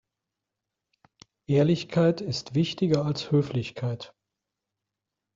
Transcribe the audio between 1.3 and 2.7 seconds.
Ehrlichkeit ist